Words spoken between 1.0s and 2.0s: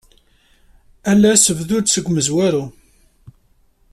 Ales bdu-d